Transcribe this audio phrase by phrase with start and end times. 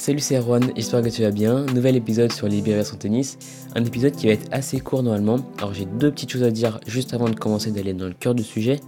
[0.00, 1.66] Salut c'est Erwan, j'espère que tu vas bien.
[1.74, 3.36] Nouvel épisode sur Libérer son tennis.
[3.74, 5.36] Un épisode qui va être assez court normalement.
[5.58, 8.34] Alors j'ai deux petites choses à dire juste avant de commencer d'aller dans le cœur
[8.34, 8.80] du sujet.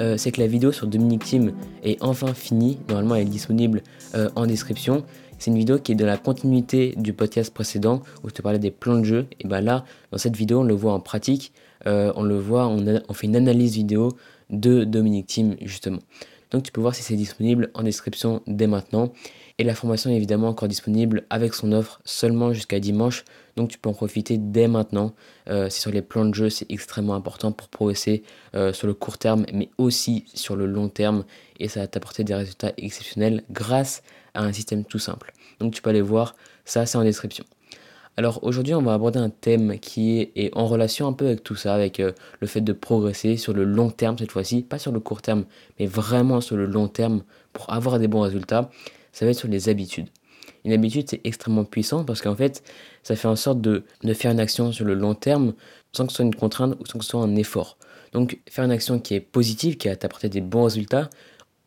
[0.00, 1.52] Euh, c'est que la vidéo sur Dominique Thiem
[1.84, 2.80] est enfin finie.
[2.88, 3.84] Normalement elle est disponible
[4.16, 5.04] euh, en description.
[5.38, 8.58] C'est une vidéo qui est de la continuité du podcast précédent où je te parlais
[8.58, 9.26] des plans de jeu.
[9.38, 11.52] Et bien là, dans cette vidéo, on le voit en pratique.
[11.86, 14.16] Euh, on le voit, on, fait une analyse vidéo
[14.50, 16.00] de Dominique Thiem justement.
[16.56, 19.12] Donc tu peux voir si c'est disponible en description dès maintenant.
[19.58, 23.26] Et la formation est évidemment encore disponible avec son offre seulement jusqu'à dimanche.
[23.56, 25.12] Donc tu peux en profiter dès maintenant.
[25.50, 28.22] Euh, c'est sur les plans de jeu, c'est extrêmement important pour progresser
[28.54, 31.26] euh, sur le court terme, mais aussi sur le long terme.
[31.60, 34.02] Et ça va t'apporter des résultats exceptionnels grâce
[34.32, 35.34] à un système tout simple.
[35.60, 37.44] Donc tu peux aller voir, ça c'est en description.
[38.18, 41.54] Alors aujourd'hui, on va aborder un thème qui est, en relation un peu avec tout
[41.54, 44.90] ça, avec euh, le fait de progresser sur le long terme cette fois-ci, pas sur
[44.90, 45.44] le court terme,
[45.78, 48.70] mais vraiment sur le long terme pour avoir des bons résultats.
[49.12, 50.08] Ça va être sur les habitudes.
[50.64, 52.62] Une habitude, c'est extrêmement puissant parce qu'en fait,
[53.02, 55.52] ça fait en sorte de, de faire une action sur le long terme
[55.92, 57.76] sans que ce soit une contrainte ou sans que ce soit un effort.
[58.12, 61.10] Donc faire une action qui est positive, qui va t'apporter des bons résultats,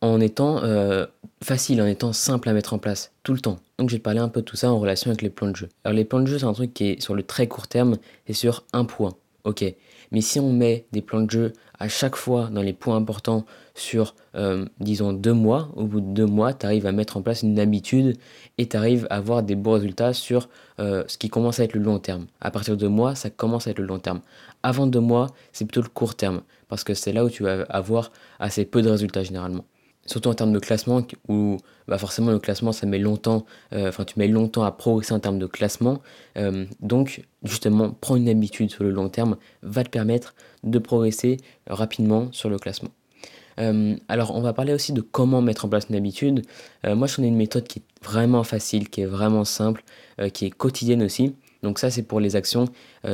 [0.02, 1.06] en étant euh,
[1.44, 3.60] facile, en étant simple à mettre en place tout le temps.
[3.78, 5.70] Donc te parler un peu de tout ça en relation avec les plans de jeu.
[5.84, 7.98] Alors les plans de jeu c'est un truc qui est sur le très court terme
[8.28, 9.16] et sur un point.
[9.46, 9.64] Ok.
[10.12, 13.46] Mais si on met des plans de jeu à chaque fois dans les points importants
[13.74, 17.22] sur, euh, disons, deux mois, au bout de deux mois, tu arrives à mettre en
[17.22, 18.18] place une habitude
[18.58, 21.74] et tu arrives à avoir des bons résultats sur euh, ce qui commence à être
[21.74, 22.26] le long terme.
[22.42, 24.22] À partir de deux mois, ça commence à être le long terme.
[24.62, 27.62] Avant deux mois, c'est plutôt le court terme parce que c'est là où tu vas
[27.70, 29.64] avoir assez peu de résultats généralement
[30.10, 34.06] surtout en termes de classement, où bah forcément le classement ça met longtemps, euh, enfin
[34.06, 36.02] tu mets longtemps à progresser en termes de classement.
[36.38, 40.34] Euh, donc justement, prendre une habitude sur le long terme va te permettre
[40.64, 42.90] de progresser rapidement sur le classement.
[43.60, 46.44] Euh, alors on va parler aussi de comment mettre en place une habitude.
[46.86, 49.84] moi je connais une méthode qui est vraiment facile, qui est vraiment simple,
[50.34, 51.36] qui est quotidienne aussi.
[51.62, 52.66] Donc ça c'est pour les actions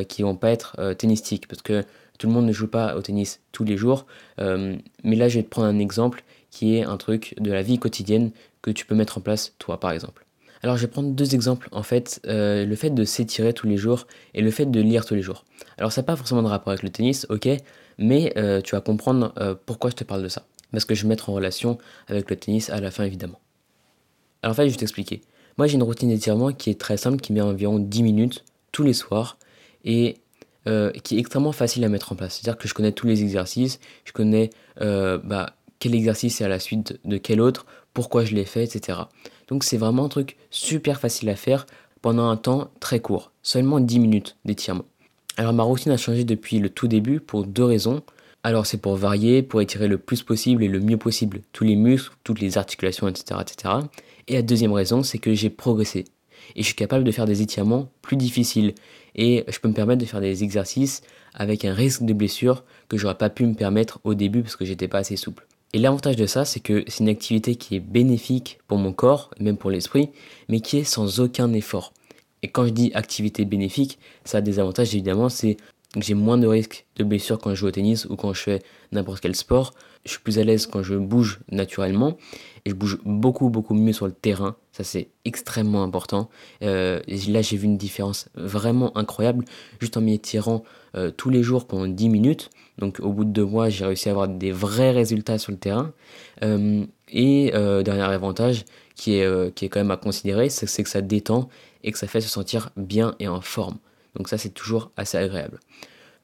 [0.08, 1.84] qui vont pas être tennistiques, parce que
[2.20, 4.06] tout le monde ne joue pas au tennis tous les jours.
[4.38, 6.24] mais là je vais te prendre un exemple
[6.56, 9.78] qui est un truc de la vie quotidienne que tu peux mettre en place toi
[9.78, 10.26] par exemple.
[10.64, 13.76] Alors je vais prendre deux exemples en fait, euh, le fait de s'étirer tous les
[13.76, 15.44] jours et le fait de lire tous les jours.
[15.78, 17.50] Alors ça n'a pas forcément de rapport avec le tennis, ok,
[17.98, 20.46] mais euh, tu vas comprendre euh, pourquoi je te parle de ça.
[20.72, 21.78] Parce que je vais mettre en relation
[22.08, 23.42] avec le tennis à la fin évidemment.
[24.42, 25.24] Alors en fait je vais t'expliquer.
[25.58, 28.84] Moi j'ai une routine d'étirement qui est très simple, qui met environ 10 minutes tous
[28.84, 29.38] les soirs
[29.84, 30.22] et
[31.04, 32.40] qui est extrêmement facile à mettre en place.
[32.40, 34.50] C'est-à-dire que je connais tous les exercices, je connais
[34.80, 39.02] bah, quel exercice est à la suite de quel autre, pourquoi je l'ai fait, etc.
[39.48, 41.68] Donc c'est vraiment un truc super facile à faire
[42.02, 44.86] pendant un temps très court, seulement 10 minutes d'étirement.
[45.38, 48.02] Alors ma routine a changé depuis le tout début pour deux raisons.
[48.42, 51.76] Alors c'est pour varier, pour étirer le plus possible et le mieux possible tous les
[51.76, 53.40] muscles, toutes les articulations, etc.
[53.42, 53.76] etc.
[54.28, 56.06] Et la deuxième raison, c'est que j'ai progressé.
[56.56, 58.74] Et je suis capable de faire des étirements plus difficiles.
[59.14, 61.04] Et je peux me permettre de faire des exercices
[61.36, 64.66] avec un risque de blessure que j'aurais pas pu me permettre au début parce que
[64.66, 65.46] j'étais pas assez souple.
[65.76, 69.30] Et l'avantage de ça, c'est que c'est une activité qui est bénéfique pour mon corps,
[69.42, 70.10] même pour l'esprit,
[70.48, 71.92] mais qui est sans aucun effort.
[72.44, 75.58] Et quand je dis activité bénéfique, ça a des avantages évidemment, c'est
[76.00, 78.42] que j'ai moins de risques de blessure quand je joue au tennis ou quand je
[78.42, 78.62] fais
[78.92, 79.74] n'importe quel sport.
[80.06, 82.18] Je suis plus à l'aise quand je bouge naturellement
[82.66, 84.56] et je bouge beaucoup beaucoup mieux sur le terrain.
[84.72, 86.30] Ça c'est extrêmement important.
[86.62, 89.46] Euh, là j'ai vu une différence vraiment incroyable
[89.80, 90.64] juste en m'y étirant
[90.96, 92.50] euh, tous les jours pendant 10 minutes.
[92.78, 95.58] Donc au bout de deux mois, j'ai réussi à avoir des vrais résultats sur le
[95.58, 95.94] terrain.
[96.44, 101.02] Euh, et dernier avantage qui est, qui est quand même à considérer, c'est que ça
[101.02, 101.50] détend
[101.84, 103.78] et que ça fait se sentir bien et en forme.
[104.16, 105.60] Donc ça, c'est toujours assez agréable.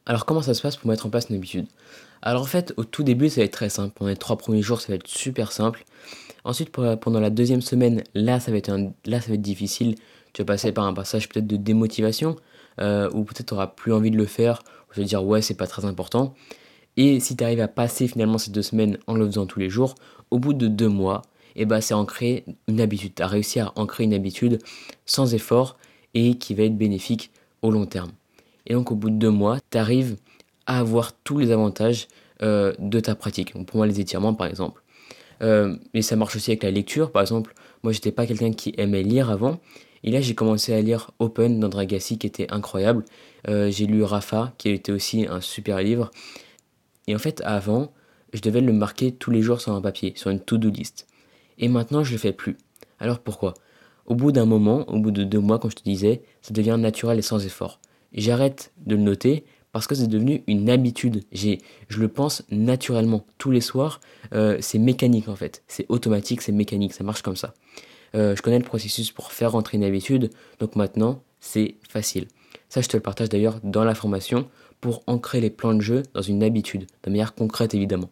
[0.05, 1.67] Alors comment ça se passe pour mettre en place une habitude?
[2.21, 3.93] Alors en fait, au tout début, ça va être très simple.
[3.95, 5.83] Pendant les trois premiers jours, ça va être super simple.
[6.43, 9.95] Ensuite, pendant la deuxième semaine, là, ça va être, difficile.
[10.33, 12.35] Tu vas passer par un passage peut-être de démotivation,
[12.79, 15.67] ou peut-être tu n'auras plus envie de le faire, je vais dire ouais c'est pas
[15.67, 16.33] très important.
[16.97, 19.69] Et si tu arrives à passer finalement ces deux semaines en le faisant tous les
[19.69, 19.95] jours,
[20.29, 21.21] au bout de deux mois,
[21.55, 23.13] et eh ben, c'est ancré une habitude.
[23.13, 24.59] Tu as réussi à ancrer une habitude
[25.05, 25.77] sans effort
[26.13, 28.11] et qui va être bénéfique au long terme.
[28.67, 30.17] Et donc au bout de deux mois, tu arrives
[30.65, 32.07] à avoir tous les avantages
[32.41, 33.53] euh, de ta pratique.
[33.65, 34.81] pour moi les étirements par exemple.
[35.41, 37.11] Euh, et ça marche aussi avec la lecture.
[37.11, 37.53] Par exemple,
[37.83, 39.59] moi j'étais pas quelqu'un qui aimait lire avant.
[40.03, 43.05] Et là j'ai commencé à lire Open d'Andragassi qui était incroyable.
[43.47, 46.11] Euh, j'ai lu Rafa, qui était aussi un super livre.
[47.07, 47.91] Et en fait, avant,
[48.33, 51.07] je devais le marquer tous les jours sur un papier, sur une to-do list.
[51.57, 52.57] Et maintenant, je le fais plus.
[52.99, 53.53] Alors pourquoi?
[54.05, 56.77] Au bout d'un moment, au bout de deux mois, comme je te disais, ça devient
[56.79, 57.79] naturel et sans effort.
[58.13, 61.23] J'arrête de le noter parce que c'est devenu une habitude.
[61.31, 64.01] J'ai, je le pense naturellement tous les soirs.
[64.33, 65.63] Euh, c'est mécanique en fait.
[65.67, 67.53] C'est automatique, c'est mécanique, ça marche comme ça.
[68.15, 72.27] euh, je connais le processus pour faire rentrer une habitude, donc maintenant c'est facile.
[72.67, 74.47] Ça, je te le partage d'ailleurs dans la formation
[74.81, 78.09] pour ancrer les plans de jeu dans une habitude, de manière concrète évidemment.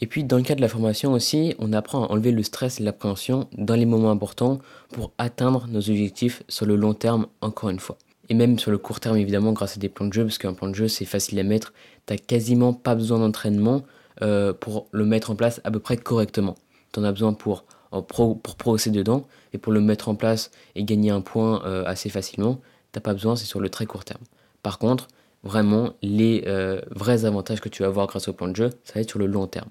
[0.00, 2.80] Et puis dans le cas de la formation aussi, on apprend à enlever le stress
[2.80, 4.58] et l'appréhension dans les moments importants
[4.92, 7.98] pour atteindre nos objectifs sur le long terme encore une fois.
[8.28, 10.54] Et même sur le court terme évidemment grâce à des plans de jeu, parce qu'un
[10.54, 11.72] plan de jeu c'est facile à mettre,
[12.06, 13.82] t'as quasiment pas besoin d'entraînement
[14.22, 16.54] euh, pour le mettre en place à peu près correctement.
[16.92, 17.64] Tu en as besoin pour,
[18.06, 22.08] pour progresser dedans, et pour le mettre en place et gagner un point euh, assez
[22.08, 22.60] facilement,
[22.92, 24.22] t'as pas besoin, c'est sur le très court terme.
[24.62, 25.08] Par contre,
[25.42, 28.94] vraiment, les euh, vrais avantages que tu vas avoir grâce au plan de jeu, ça
[28.94, 29.68] va être sur le long terme.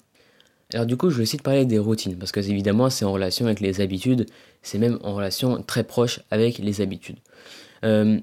[0.74, 3.12] Alors du coup, je vais aussi te parler des routines, parce que évidemment, c'est en
[3.12, 4.28] relation avec les habitudes,
[4.62, 7.18] c'est même en relation très proche avec les habitudes.
[7.84, 8.20] Euh,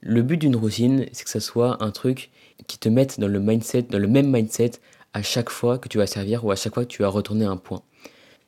[0.00, 2.30] le but d'une routine, c'est que ça soit un truc
[2.66, 4.72] qui te mette dans le mindset, dans le même mindset
[5.12, 7.44] à chaque fois que tu vas servir ou à chaque fois que tu vas retourner
[7.44, 7.82] un point.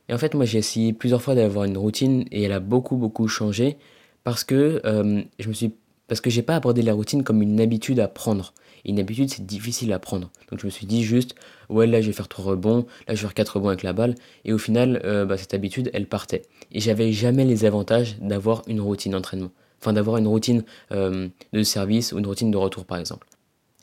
[0.09, 2.97] Et en fait, moi, j'ai essayé plusieurs fois d'avoir une routine et elle a beaucoup,
[2.97, 3.77] beaucoup changé
[4.25, 5.73] parce que euh, je me suis,
[6.09, 8.53] parce que j'ai pas abordé la routine comme une habitude à prendre
[8.91, 10.31] une habitude, c'est difficile à prendre.
[10.50, 11.35] Donc je me suis dit juste,
[11.69, 13.93] ouais, là je vais faire trois rebonds, là je vais faire quatre rebonds avec la
[13.93, 14.15] balle.
[14.44, 16.43] Et au final, euh, bah, cette habitude, elle partait.
[16.73, 19.50] Et j'avais jamais les avantages d'avoir une routine d'entraînement.
[19.81, 23.27] Enfin, d'avoir une routine euh, de service ou une routine de retour, par exemple.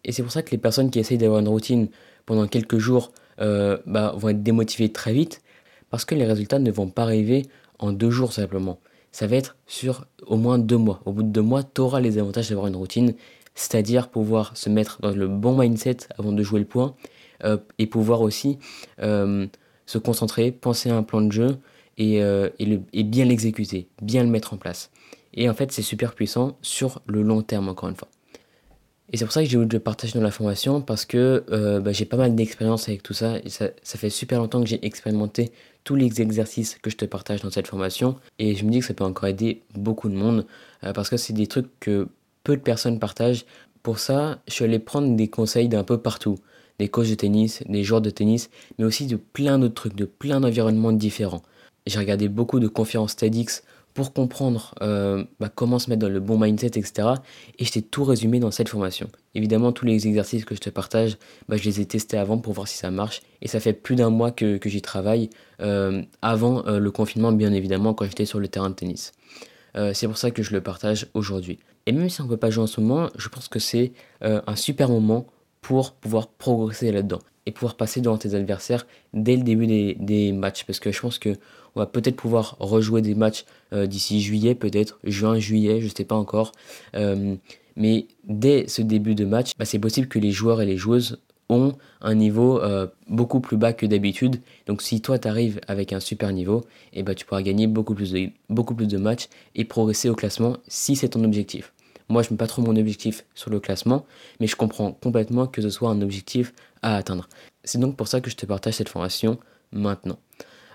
[0.04, 1.88] Et c'est pour ça que les personnes qui essayent d'avoir une routine
[2.26, 5.42] pendant quelques jours euh, bah, vont être démotivées très vite
[5.90, 7.46] parce que les résultats ne vont pas arriver
[7.80, 8.80] en deux jours simplement.
[9.12, 11.02] Ça va être sur au moins deux mois.
[11.06, 13.14] Au bout de deux mois, tu auras les avantages d'avoir une routine
[13.56, 16.96] c'est-à-dire pouvoir se mettre dans le bon mindset avant de jouer le point
[17.44, 18.58] euh, et pouvoir aussi
[19.02, 19.48] euh,
[19.86, 21.58] se concentrer, penser à un plan de jeu
[21.98, 24.92] et, euh, et, bien l'exécuter, bien le mettre en place.
[25.34, 28.08] Et en fait, c'est super puissant sur le long terme, encore une fois.
[29.12, 31.44] Et c'est pour ça que j'ai voulu le partager dans la formation parce que
[31.80, 33.70] bah, j'ai pas mal d'expérience avec tout ça, et ça.
[33.84, 35.52] Ça fait super longtemps que j'ai expérimenté
[35.84, 38.86] tous les exercices que je te partage dans cette formation et je me dis que
[38.86, 40.48] ça peut encore aider beaucoup de monde
[40.96, 42.08] parce que c'est des trucs que
[42.44, 43.46] peu de personnes partagent.
[43.82, 46.38] Pour ça, je suis allé prendre des conseils d'un peu partout.
[46.80, 50.06] Des coachs de tennis, des joueurs de tennis, mais aussi de plein d'autres trucs, de
[50.06, 51.44] plein d'environnements différents.
[51.86, 53.64] J'ai regardé beaucoup de conférences TEDx
[53.94, 57.10] pour comprendre euh, bah, comment se mettre dans le bon mindset, etc.
[57.60, 59.10] Et je t'ai tout résumé dans cette formation.
[59.36, 61.18] Évidemment, tous les exercices que je te partage,
[61.48, 63.22] bah, je les ai testés avant pour voir si ça marche.
[63.42, 65.30] Et ça fait plus d'un mois que, j'y travaille,
[65.62, 69.12] euh, avant euh, le confinement, bien évidemment, quand j'étais sur le terrain de tennis.
[69.94, 71.60] c'est pour ça que je le partage aujourd'hui.
[71.86, 73.92] Et même si on ne peut pas jouer en ce moment, je pense que c'est
[74.24, 75.26] euh, un super moment
[75.62, 80.64] pour pouvoir progresser là-dedans et pouvoir passer devant tes adversaires dès le début des, matchs.
[80.64, 81.36] Parce que je pense que
[81.76, 85.92] on va peut-être pouvoir rejouer des matchs euh, d'ici juillet, peut-être juin, juillet, je ne
[85.96, 86.52] sais pas encore.
[86.96, 87.36] Euh,
[87.76, 91.20] mais dès ce début de match, bah, c'est possible que les joueurs et les joueuses
[91.50, 92.62] ont un niveau
[93.10, 94.40] beaucoup plus bas que d'habitude.
[94.66, 96.62] Donc si toi tu arrives avec un super niveau,
[96.94, 100.10] et eh ben, tu pourras gagner beaucoup plus, de, beaucoup plus de matchs et progresser
[100.10, 101.73] au classement si c'est ton objectif.
[102.14, 104.06] Moi je ne mets pas trop mon objectif sur le classement,
[104.40, 107.28] mais je comprends complètement que ce soit un objectif à atteindre.
[107.64, 109.40] C'est donc pour ça que je te partage cette formation
[109.72, 110.20] maintenant.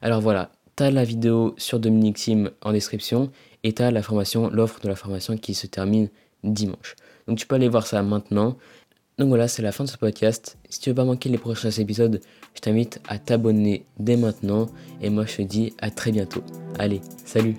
[0.02, 3.30] Alors voilà, tu as la vidéo sur Dominique Team en description
[3.62, 6.08] et tu as la formation, l'offre de la formation qui se termine
[6.42, 6.96] dimanche.
[7.28, 8.56] Donc tu peux aller voir ça maintenant.
[9.18, 10.58] Donc voilà, c'est la fin de ce podcast.
[10.68, 12.20] Si tu veux pas manquer les prochains épisodes,
[12.56, 14.66] je t'invite à t'abonner dès maintenant.
[15.00, 16.42] Et moi, je te dis à très bientôt.
[16.80, 17.54] Allez, salut